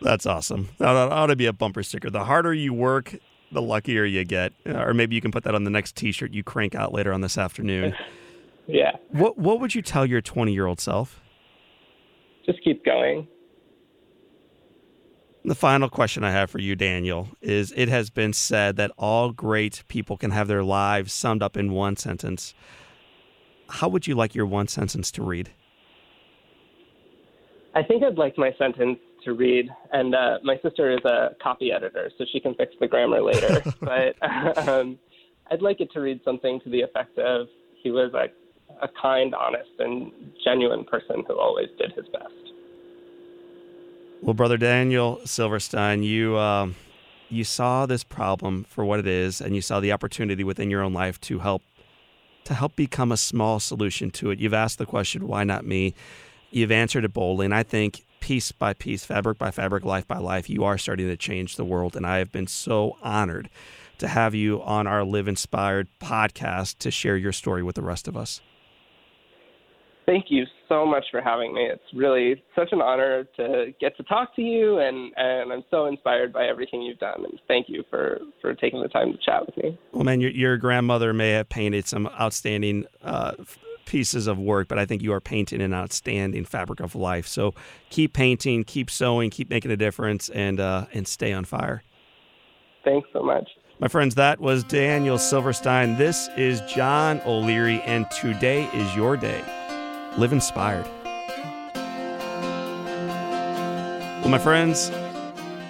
[0.00, 0.68] That's awesome.
[0.78, 2.10] That ought to be a bumper sticker.
[2.10, 3.16] The harder you work,
[3.50, 4.52] the luckier you get.
[4.66, 7.22] Or maybe you can put that on the next T-shirt you crank out later on
[7.22, 7.94] this afternoon.
[8.66, 8.92] yeah.
[9.10, 11.22] What What would you tell your 20 year old self?
[12.44, 13.26] Just keep going.
[15.46, 19.30] The final question I have for you, Daniel, is it has been said that all
[19.30, 22.52] great people can have their lives summed up in one sentence.
[23.68, 25.50] How would you like your one sentence to read?
[27.76, 31.70] I think I'd like my sentence to read, and uh, my sister is a copy
[31.70, 33.62] editor, so she can fix the grammar later.
[33.80, 34.98] but um,
[35.48, 37.46] I'd like it to read something to the effect of
[37.84, 38.26] he was a,
[38.84, 40.10] a kind, honest, and
[40.42, 42.45] genuine person who always did his best.
[44.26, 46.70] Well, brother Daniel Silverstein, you uh,
[47.28, 50.82] you saw this problem for what it is, and you saw the opportunity within your
[50.82, 51.62] own life to help
[52.42, 54.40] to help become a small solution to it.
[54.40, 55.94] You've asked the question, "Why not me?"
[56.50, 60.18] You've answered it boldly, and I think piece by piece, fabric by fabric, life by
[60.18, 61.94] life, you are starting to change the world.
[61.94, 63.48] And I have been so honored
[63.98, 68.08] to have you on our Live Inspired podcast to share your story with the rest
[68.08, 68.40] of us.
[70.06, 71.62] Thank you so much for having me.
[71.62, 75.86] It's really such an honor to get to talk to you, and, and I'm so
[75.86, 77.24] inspired by everything you've done.
[77.24, 79.76] And thank you for, for taking the time to chat with me.
[79.90, 83.32] Well, man, your, your grandmother may have painted some outstanding uh,
[83.84, 87.26] pieces of work, but I think you are painting an outstanding fabric of life.
[87.26, 87.54] So
[87.90, 91.82] keep painting, keep sewing, keep making a difference, and uh, and stay on fire.
[92.84, 93.48] Thanks so much.
[93.80, 95.98] My friends, that was Daniel Silverstein.
[95.98, 99.42] This is John O'Leary, and today is your day.
[100.18, 100.86] Live inspired.
[104.22, 104.90] Well, my friends,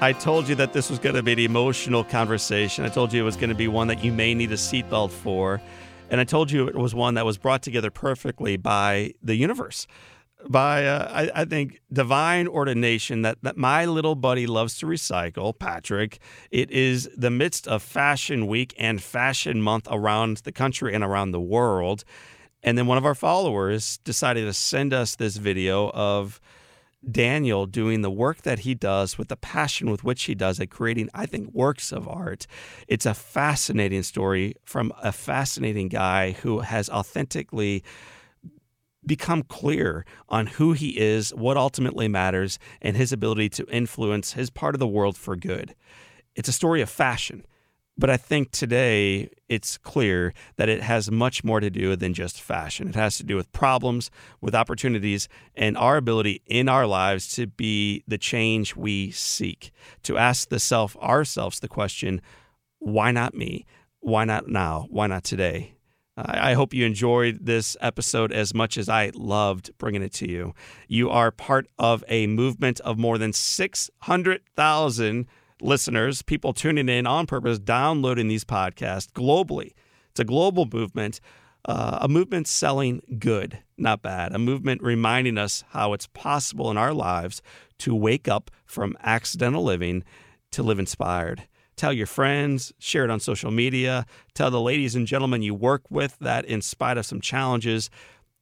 [0.01, 2.85] I told you that this was going to be an emotional conversation.
[2.85, 5.11] I told you it was going to be one that you may need a seatbelt
[5.11, 5.61] for.
[6.11, 9.89] And I told you it was one that was brought together perfectly by the universe,
[10.49, 15.59] by, uh, I, I, think, divine ordination that, that my little buddy loves to recycle,
[15.59, 16.21] Patrick.
[16.53, 21.33] It is the midst of Fashion Week and Fashion Month around the country and around
[21.33, 22.05] the world.
[22.63, 26.41] And then one of our followers decided to send us this video of
[27.09, 30.69] Daniel doing the work that he does with the passion with which he does it,
[30.69, 32.47] creating, I think, works of art.
[32.89, 37.85] It's a fascinating story from a fascinating guy who has authentically
[39.05, 44.51] become clear on who he is, what ultimately matters, and his ability to influence his
[44.51, 45.77] part of the world for good.
[46.35, 47.47] It's a story of fashion.
[47.99, 52.41] But I think today it's clear that it has much more to do than just
[52.41, 52.89] fashion.
[52.89, 57.47] It has to do with problems, with opportunities, and our ability in our lives to
[57.47, 59.73] be the change we seek.
[60.03, 62.21] To ask the self ourselves the question,
[62.81, 63.65] why not me?
[64.01, 64.87] Why not now?
[64.91, 65.73] Why not today?
[66.19, 70.55] I hope you enjoyed this episode as much as I loved bringing it to you.
[70.89, 75.27] You are part of a movement of more than 600,000
[75.61, 79.73] listeners, people tuning in on purpose, downloading these podcasts globally.
[80.11, 81.21] It's a global movement,
[81.67, 86.77] uh, a movement selling good, not bad, a movement reminding us how it's possible in
[86.77, 87.43] our lives
[87.79, 90.05] to wake up from accidental living
[90.53, 91.49] to live inspired.
[91.77, 95.83] Tell your friends, share it on social media, tell the ladies and gentlemen you work
[95.91, 97.91] with that in spite of some challenges,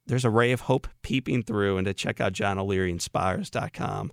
[0.07, 4.11] there's a ray of hope peeping through, and to check out johnolearyinspires.com.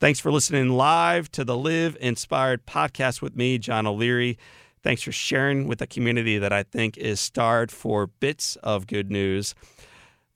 [0.00, 4.38] Thanks for listening live to the Live Inspired podcast with me, John O'Leary.
[4.82, 9.10] Thanks for sharing with a community that I think is starved for bits of good
[9.10, 9.54] news.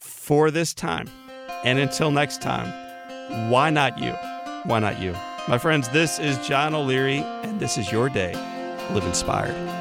[0.00, 1.08] For this time,
[1.64, 4.12] and until next time, why not you?
[4.64, 5.12] Why not you?
[5.48, 8.34] My friends, this is John O'Leary, and this is your day.
[8.90, 9.73] Live inspired.